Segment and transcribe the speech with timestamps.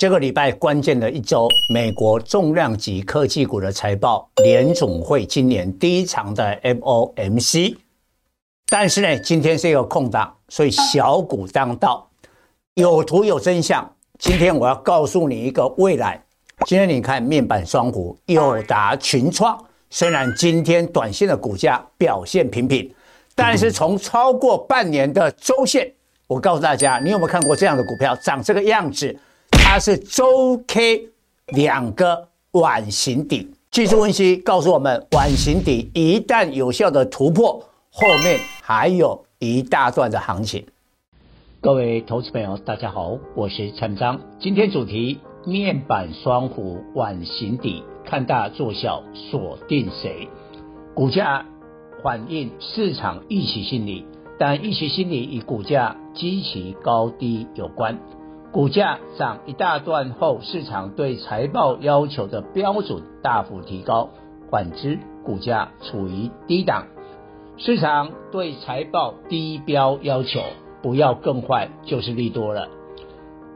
[0.00, 7.76] 这个礼拜关键的一周，美国重量级科技股的财报，联总会今年第一场的 FOMC。
[8.70, 12.08] 但是呢，今天是一个空档，所以小股当道，
[12.76, 13.86] 有图有真相。
[14.18, 16.18] 今天我要告诉你一个未来。
[16.64, 22.90] 今天你看面板双虎，友达、群创，虽然今天短线的股价表现平平，
[23.34, 25.92] 但是从超过半年的周线，
[26.26, 29.14] 我告诉大家，你有没有看过这样的股票长这个样子？
[29.72, 31.10] 它是周 K
[31.46, 37.62] 两个碗形底，技术分析告诉我们，碗形底一旦有效的突破，
[37.92, 40.66] 后面还有一大段的行情。
[41.60, 50.28] 各位投资朋友，大家好，我是陈章，今天主题面板双虎碗形底，看大做小，锁定谁？
[50.96, 51.46] 股价
[52.02, 54.04] 反映市场预期心理，
[54.36, 57.96] 但预期心理与股价基期高低有关。
[58.52, 64.08] 股价涨一大段后，市场对财报要求的标准大幅提高；
[64.50, 66.86] 反之，股价处于低档，
[67.56, 70.40] 市场对财报低标要求
[70.82, 72.66] 不要更坏，就是利多了。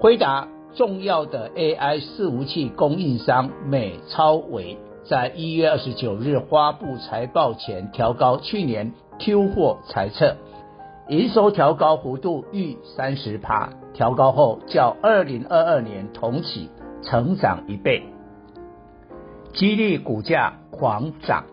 [0.00, 10.36] 回答重要的 AI 伺服器供应商美超微在一月二十九日发布财报前，调高去年 Q 货财测。
[11.08, 16.68] 营收调高幅度逾三十趴，调高后较二零二二年同期
[17.02, 18.02] 成长一倍，
[19.54, 21.46] 激励股价狂涨。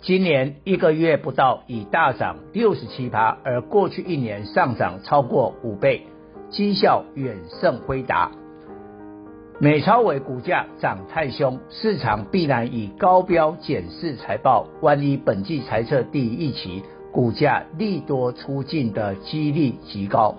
[0.00, 6.04] 今年一个月不到已大涨六十七趴，而过去一年上涨超过五倍，
[6.50, 8.32] 绩效远胜辉达。
[9.60, 16.82] 美超伟股价涨太凶，市场必然以高标检视财报，万一本季财测第一期。
[17.12, 20.36] 股价利多出尽的几率极高。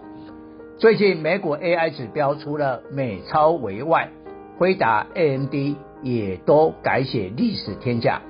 [0.78, 4.10] 最近美股 AI 指标除了美超微外，
[4.58, 5.54] 辉达、AMD
[6.02, 8.22] 也都改写历史天价，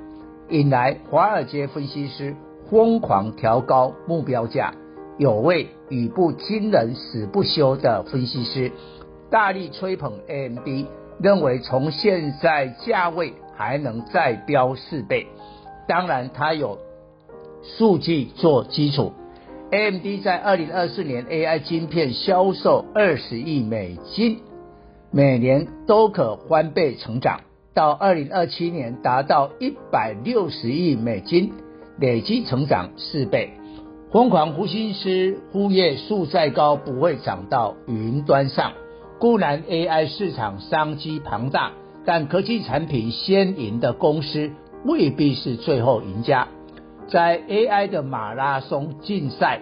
[0.49, 2.35] 引来华尔街分析师
[2.69, 4.73] 疯狂调高目标价。
[5.17, 8.71] 有位语不惊人死不休的分析师
[9.29, 10.87] 大力吹捧 AMD，
[11.21, 15.27] 认为从现在价位还能再飙四倍。
[15.87, 16.79] 当然，他有。
[17.61, 19.11] 数据做基础
[19.71, 24.39] ，AMD 在二零二四年 AI 晶片销售二十亿美金，
[25.11, 27.41] 每年都可翻倍成长，
[27.73, 31.51] 到二零二七年达到一百六十亿美金，
[31.99, 33.51] 累计成长四倍。
[34.11, 38.71] 疯狂呼吸师忽略树再高不会长到云端上，
[39.19, 41.73] 固然 AI 市场商机庞大，
[42.05, 44.49] 但科技产品先赢的公司
[44.85, 46.47] 未必是最后赢家。
[47.11, 49.61] 在 AI 的马拉松竞赛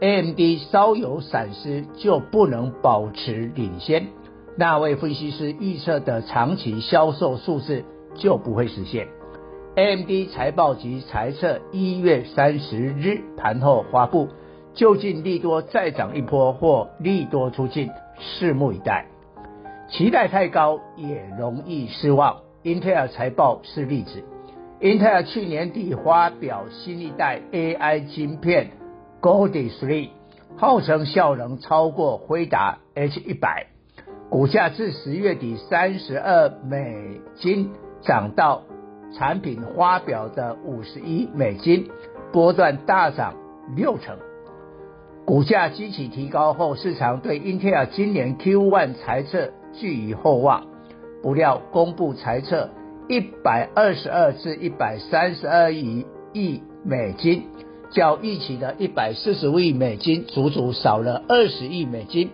[0.00, 0.40] ，AMD
[0.70, 4.06] 稍有闪失就不能保持领先，
[4.56, 7.84] 那位分析师预测的长期销售数字
[8.14, 9.06] 就不会实现。
[9.74, 14.28] AMD 财报及财测一月三十日盘后发布，
[14.72, 19.04] 究竟利多再涨一波或利多出尽，拭目以待。
[19.90, 24.24] 期待太高也容易失望，Intel 财报是例子。
[24.80, 28.70] 英特尔去年底发表新一代 AI 晶片
[29.20, 30.10] Golden 3，
[30.56, 33.64] 号称效能超过辉达 H100，
[34.30, 37.72] 股价自十月底三十二美金
[38.02, 38.62] 涨到
[39.12, 41.90] 产品发表的五十一美金，
[42.32, 43.34] 波段大涨
[43.74, 44.16] 六成。
[45.26, 50.68] 股价激起提高后，市场对英特尔今年 Q1 财测寄予厚望，
[51.20, 52.70] 不料公布财测。
[53.08, 56.04] 一百二十二至一百三十二亿
[56.34, 57.44] 亿美金，
[57.90, 62.30] 较预期的一百四十亿美金，足足少了二十亿美金。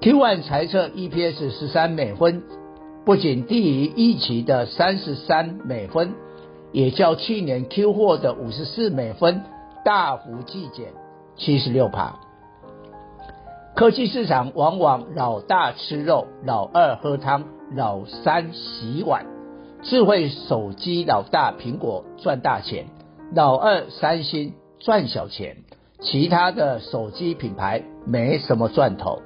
[0.00, 2.44] Q1 财测 EPS 十三美分，
[3.04, 6.14] 不仅低于预期的三十三美分，
[6.70, 9.42] 也较去年 Q 货的五十四美分
[9.84, 10.92] 大幅季减
[11.36, 12.14] 七十六趴。
[13.74, 17.44] 科技市场往往老大吃肉，老二喝汤，
[17.74, 19.37] 老三洗碗。
[19.82, 22.86] 智慧手机老大苹果赚大钱，
[23.32, 25.58] 老二三星赚小钱，
[26.00, 29.22] 其他的手机品牌没什么赚头。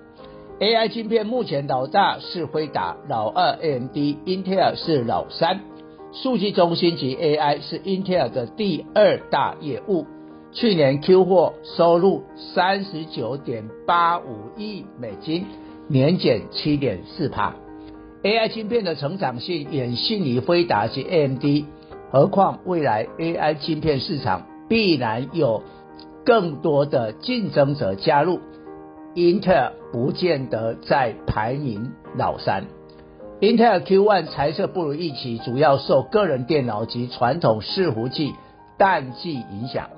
[0.61, 5.61] AI 晶片目前老大是辉达，老二 AMD，Intel 是老三。
[6.13, 10.07] 数据中心及 AI 是 Intel 的第二大业务，
[10.53, 15.47] 去年 Q 货收入三十九点八五亿美金，
[15.89, 17.55] 年减七点四趴。
[18.23, 21.65] AI 晶片的成长性远逊于飞达及 AMD，
[22.13, 25.65] 何况未来 AI 晶片市场必然有
[26.25, 28.39] 更多的竞争者加入，
[29.17, 32.67] 英特尔不见得在排名老三。
[33.41, 38.35] Intel Q1 财测不如预期，主要受个人电脑及传统伺服器
[38.79, 39.89] 淡季影响。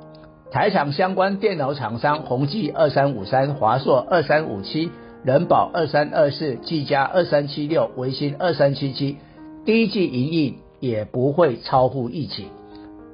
[0.51, 4.91] 台厂相关电脑厂商宏碁二三五三、华硕二三五七、
[5.25, 9.17] 人保二三二四、技嘉二三七六、微星二三七七，
[9.65, 12.49] 第一季营运也不会超乎预期。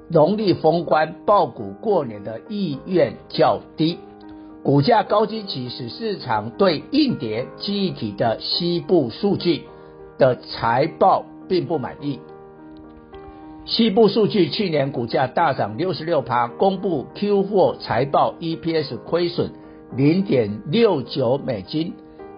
[0.08, 4.00] 农历封关抱股过年的意愿较低，
[4.64, 9.62] 股价高基期使市场对硬碟记忆体的西部数据
[10.18, 12.18] 的财报并不满意。
[13.66, 19.52] 西部数据去年股价大涨六十六趴，公布 Q4 财报 EPS 亏损
[19.96, 21.94] 零点六九美金，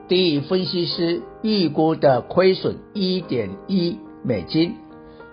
[0.09, 4.77] 低于分析师预估的亏损一点一美金。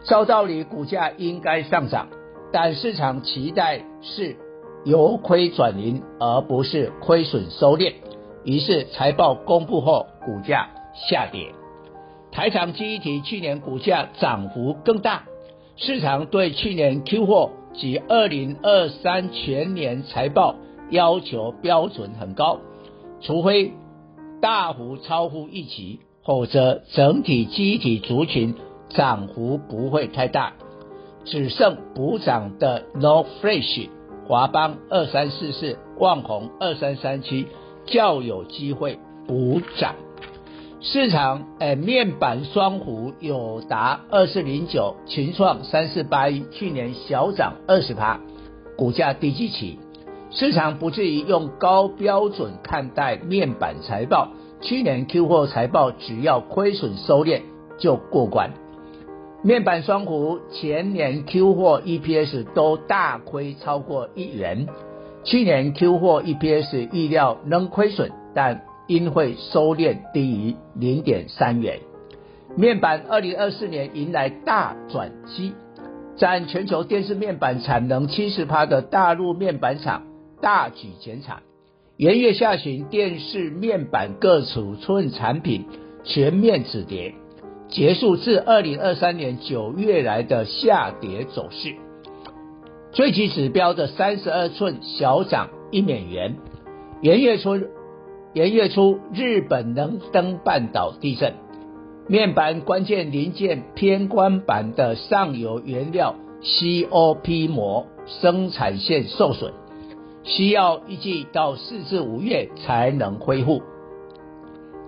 [0.04, 2.07] 照道理股价应该上涨。
[2.51, 4.36] 但市场期待是
[4.83, 7.94] 由亏转盈，而不是亏损收敛。
[8.44, 10.69] 于是财报公布后，股价
[11.10, 11.54] 下跌。
[12.31, 15.25] 台长记忆体去年股价涨幅更大，
[15.75, 20.56] 市场对去年 Q 货及二零二三全年财报
[20.90, 22.60] 要求标准很高，
[23.22, 23.74] 除非
[24.42, 28.56] 大幅超乎预期，否则整体记忆体族群
[28.90, 30.54] 涨幅不会太大。
[31.26, 33.90] 只剩补涨的 No Fresh、
[34.28, 37.46] 华邦二三四四、旺宏二三三七
[37.86, 38.98] 较有机会
[39.28, 39.96] 补涨。
[40.82, 48.22] 市场诶，面板双虎友达二四零九、群创三四八一，去年小涨二十趴，
[48.78, 49.78] 股价低基起，
[50.31, 54.30] 市场不至于用高标准看待面板财报。
[54.62, 57.42] 去年 Q 货财报只要亏损收敛
[57.78, 58.52] 就过关。
[59.42, 64.68] 面板双虎前年 Q 货 EPS 都大亏超过一元，
[65.24, 71.80] 去年 Q 货 EPS 预料仍亏损，但应会收敛低于零点三元。
[72.58, 75.54] 面板二零二四年迎来大转机，
[76.18, 80.04] 占全球电视面板产能七十趴的大陆面板厂
[80.42, 81.44] 大举减产，
[81.98, 85.66] 元月下旬电视面板各尺寸产品
[86.04, 87.14] 全面止跌。
[87.68, 91.76] 结束自二零二三年九月来的下跌走势，
[92.92, 96.36] 最具指标的三十二寸小涨一美元。
[97.02, 97.58] 元月初，
[98.34, 101.36] 元月初日本能登半岛地震，
[102.08, 109.54] 面板关键零件偏光板的上游原料 COP 膜生产线受损，
[110.24, 113.62] 需要预计到四至五月才能恢复。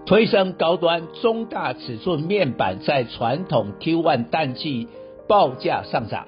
[0.05, 4.87] 推升高端中大尺寸面板在传统 Q1 淡季
[5.27, 6.25] 报价上涨，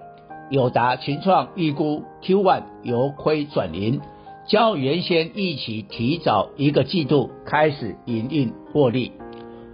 [0.50, 4.00] 友达、群创预估 Q1 由亏转盈，
[4.48, 9.12] 较原先预期提早一个季度开始营运获利。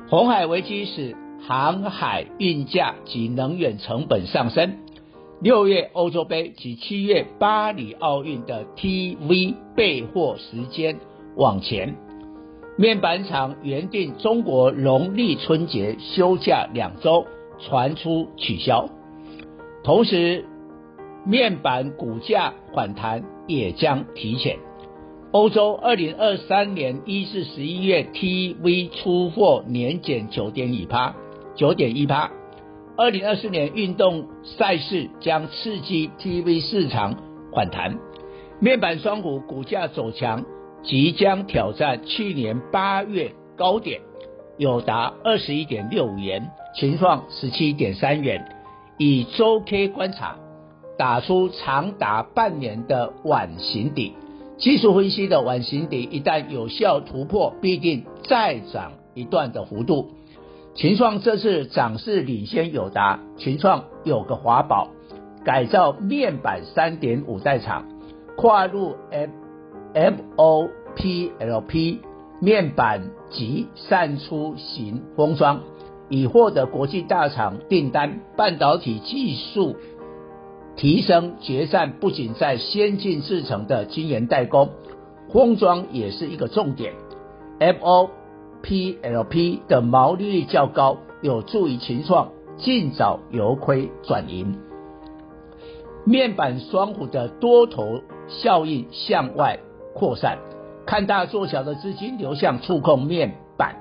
[0.09, 1.15] 红海危机使
[1.47, 4.77] 航海运价及能源成本上升，
[5.41, 10.97] 六月欧洲杯及七月巴黎奥运的 TV 备货时间
[11.38, 11.95] 往前。
[12.77, 17.25] 面板厂原定中国农历春节休假两周，
[17.57, 18.89] 传出取消。
[19.81, 20.44] 同时，
[21.25, 24.57] 面板股价反弹也将提前。
[25.31, 31.15] 欧洲二零二三年一至十一月 TV 出货年减九点一趴，
[31.56, 32.30] 九点一趴。
[33.00, 37.15] 二零二四年运动赛事将刺激 TV 市场
[37.56, 37.98] 反弹，
[38.60, 40.44] 面板双股股价走强。
[40.84, 44.01] 即将挑战去年八月高点，
[44.58, 48.46] 有达二十一点六五元，情况十七点三元。
[48.98, 50.36] 以周 K 观察，
[50.98, 54.12] 打出长达半年的碗形底。
[54.58, 60.12] 技术分析的碗形底一旦有效突破，必定再涨一段的幅度。
[60.79, 64.91] 群创这次涨势领先友达，群创有个华宝，
[65.43, 67.86] 改造面板三点五代厂，
[68.38, 69.29] 跨入 F。
[70.38, 71.98] MOPLP
[72.39, 75.63] 面板及散出型封装，
[76.07, 78.21] 已获得国际大厂订单。
[78.38, 79.75] 半导体技术
[80.77, 84.69] 提升决战不仅在先进制程的晶圆代工，
[85.33, 86.93] 封装也是一个重点。
[87.59, 88.12] M O
[88.63, 94.58] PLP 的毛利率较高，有助于群创尽早由亏转盈。
[96.06, 99.60] 面板双虎的多头效应向外
[99.94, 100.38] 扩散，
[100.86, 103.75] 看大做小的资金流向触控面板，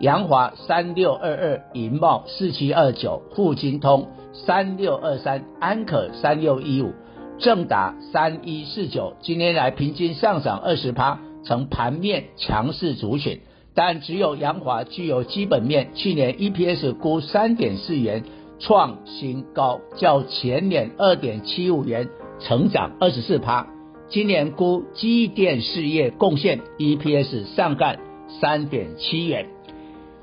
[0.00, 6.92] 扬华三六二二，银茂四七二九，富晶通三六二三，安可三六一五，
[7.38, 13.40] 正达三一四九，今天来平均上涨二十趴，呈盘面强势族群。
[13.74, 18.22] 但只有阳华具有基本面，去年 EPS 估三点四元，
[18.60, 23.66] 创新高，较前年二点七五元成长二十四趴。
[24.08, 27.98] 今年估机电事业贡献 EPS 上干
[28.40, 29.46] 三点七元。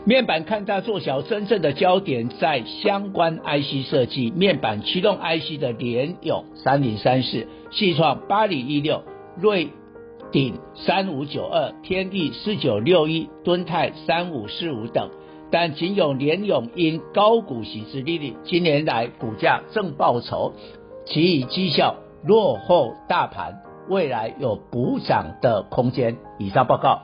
[0.06, 9.04] 面板看大做小，真正的焦点在相关 IC 设计，面板驱动 IC 的联咏三零三四、矽创八零一六、
[9.38, 9.70] 瑞
[10.32, 15.12] 鼎三五九二、天地四九六一、敦泰三五四五等，
[15.52, 20.54] 但仅有联咏因高股息之利率，今年来股价正报酬，
[21.06, 26.16] 其以绩效落后大盘，未来有补涨的空间。
[26.40, 27.02] 以上报告。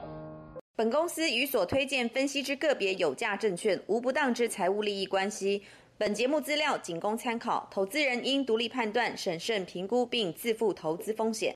[0.77, 5.63] 本公司与所推荐分析之个别有价证券无不当之财务利益关系。
[5.97, 11.53] 本节目资料仅供参考，投资人应独立判断、审慎评估并自负投资风险。